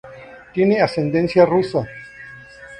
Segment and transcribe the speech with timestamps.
[0.51, 1.87] Tiene ascendencia rusa.